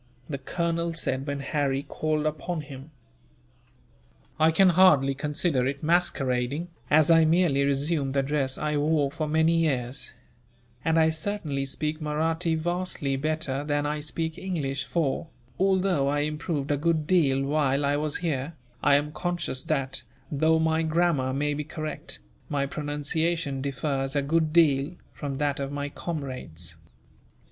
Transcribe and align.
the 0.27 0.39
colonel 0.39 0.95
said, 0.95 1.27
when 1.27 1.41
Harry 1.41 1.83
called 1.83 2.25
upon 2.25 2.61
him. 2.61 2.89
"I 4.39 4.49
can 4.49 4.69
hardly 4.69 5.13
consider 5.13 5.67
it 5.67 5.83
masquerading, 5.83 6.69
as 6.89 7.11
I 7.11 7.23
merely 7.23 7.63
resumed 7.63 8.15
the 8.15 8.23
dress 8.23 8.57
I 8.57 8.77
wore 8.77 9.11
for 9.11 9.27
many 9.27 9.55
years; 9.57 10.11
and 10.83 10.97
I 10.97 11.09
certainly 11.11 11.65
speak 11.65 12.01
Mahratti 12.01 12.55
vastly 12.55 13.15
better 13.15 13.63
than 13.63 13.85
I 13.85 13.99
speak 13.99 14.39
English 14.39 14.85
for, 14.85 15.27
although 15.59 16.07
I 16.07 16.21
improved 16.21 16.71
a 16.71 16.77
good 16.77 17.05
deal 17.05 17.43
while 17.43 17.85
I 17.85 17.95
was 17.95 18.17
here, 18.25 18.53
I 18.81 18.95
am 18.95 19.11
conscious 19.11 19.63
that, 19.65 20.01
though 20.31 20.57
my 20.57 20.81
grammar 20.81 21.31
may 21.31 21.53
be 21.53 21.63
correct, 21.63 22.17
my 22.49 22.65
pronunciation 22.65 23.61
differs 23.61 24.15
a 24.15 24.23
good 24.23 24.51
deal 24.51 24.95
from 25.13 25.37
that 25.37 25.59
of 25.59 25.71
my 25.71 25.89
comrades." 25.89 26.75